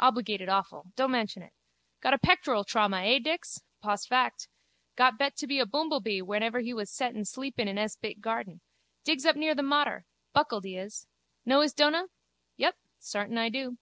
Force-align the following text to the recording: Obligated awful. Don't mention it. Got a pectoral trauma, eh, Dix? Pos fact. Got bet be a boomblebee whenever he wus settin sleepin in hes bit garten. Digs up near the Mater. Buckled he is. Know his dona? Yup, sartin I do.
Obligated 0.00 0.48
awful. 0.48 0.86
Don't 0.96 1.10
mention 1.10 1.42
it. 1.42 1.52
Got 2.00 2.14
a 2.14 2.18
pectoral 2.18 2.64
trauma, 2.64 3.02
eh, 3.02 3.18
Dix? 3.18 3.60
Pos 3.82 4.06
fact. 4.06 4.48
Got 4.96 5.18
bet 5.18 5.38
be 5.46 5.60
a 5.60 5.66
boomblebee 5.66 6.22
whenever 6.22 6.60
he 6.60 6.72
wus 6.72 6.88
settin 6.90 7.26
sleepin 7.26 7.68
in 7.68 7.76
hes 7.76 7.94
bit 7.94 8.22
garten. 8.22 8.62
Digs 9.04 9.26
up 9.26 9.36
near 9.36 9.54
the 9.54 9.62
Mater. 9.62 10.06
Buckled 10.32 10.64
he 10.64 10.78
is. 10.78 11.06
Know 11.44 11.60
his 11.60 11.74
dona? 11.74 12.04
Yup, 12.56 12.76
sartin 12.98 13.36
I 13.36 13.50
do. 13.50 13.76